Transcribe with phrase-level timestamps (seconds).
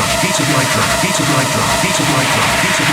[0.00, 2.89] drum, beat of my drum, beat of my drum, beat of my drum, beat of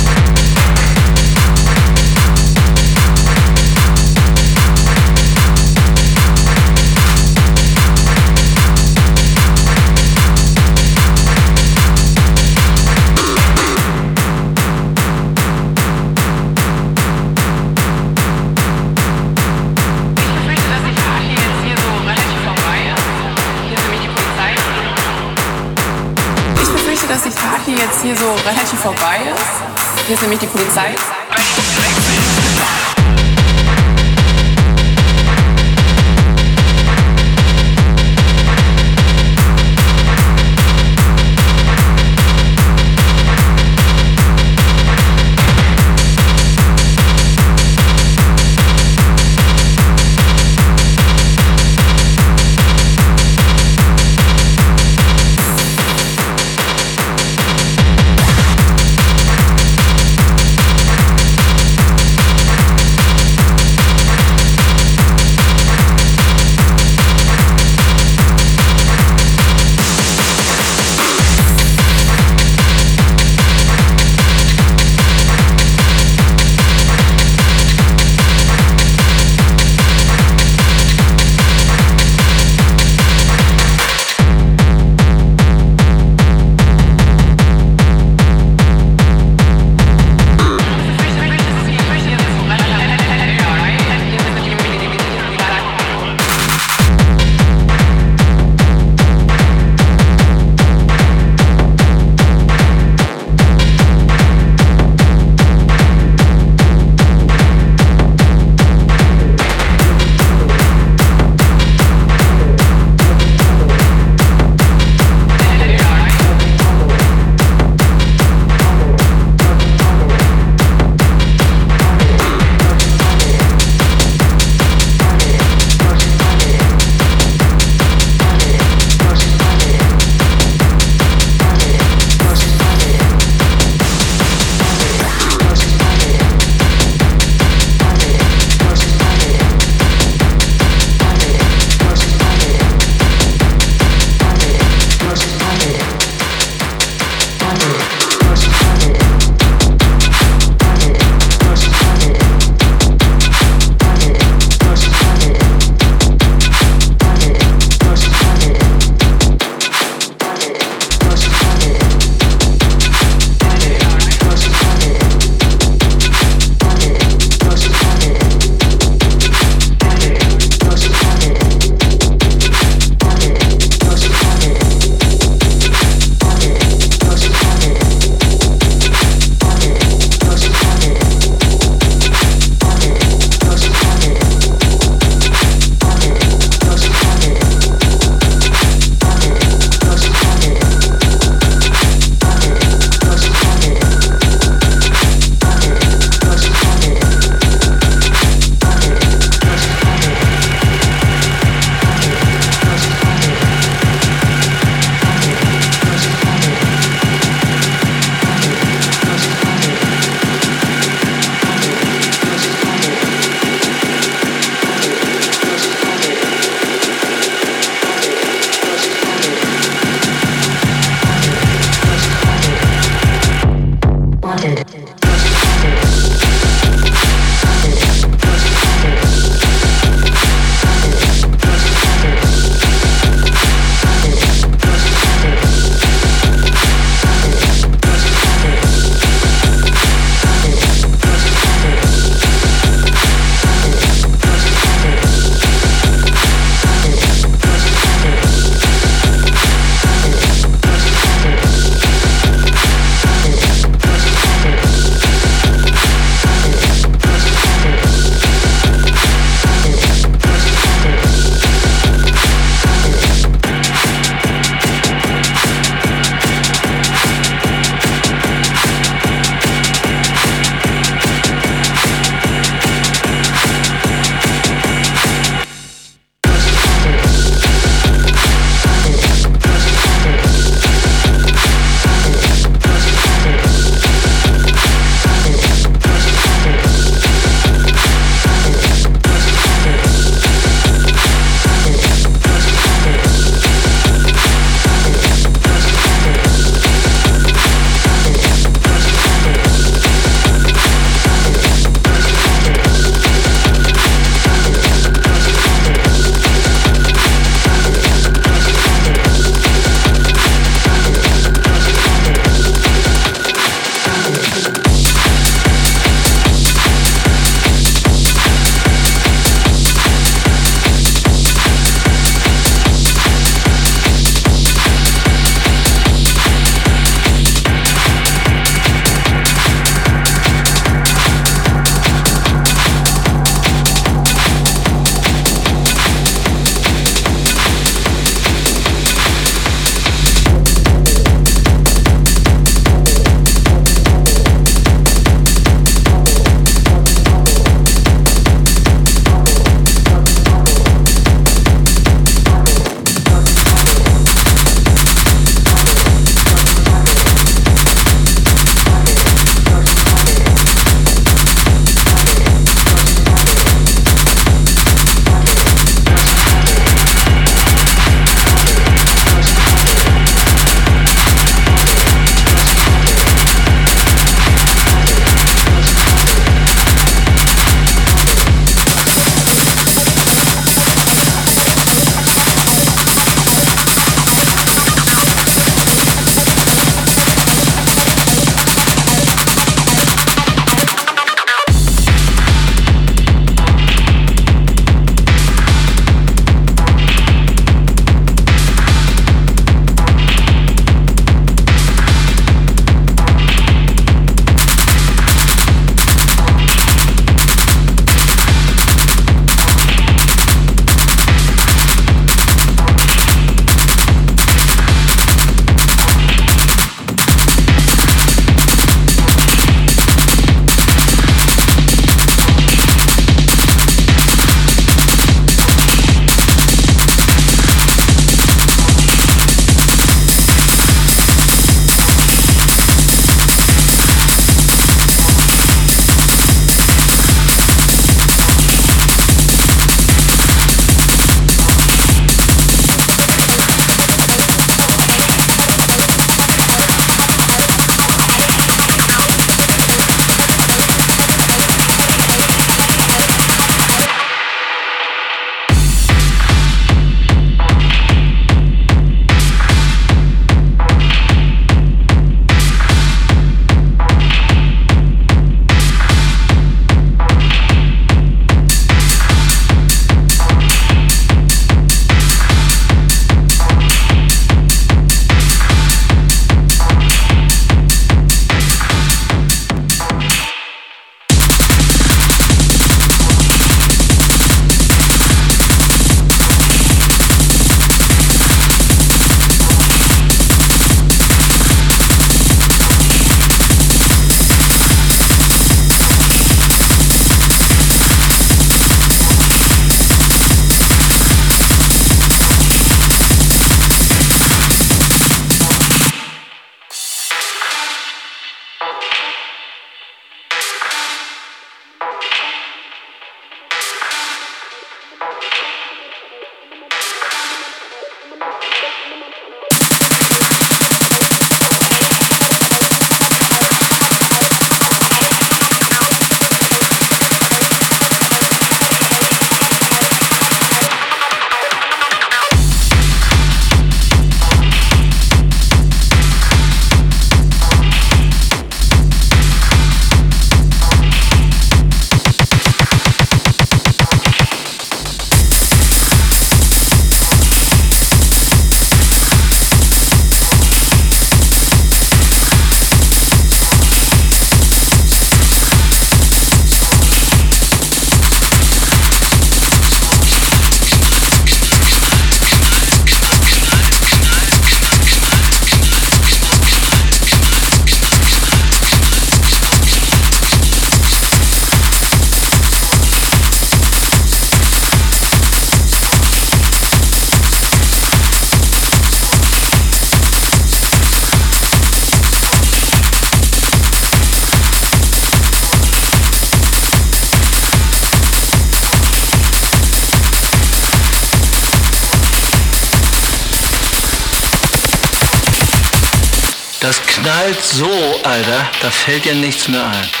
[597.53, 600.00] so, Alter, da fällt dir nichts mehr ein.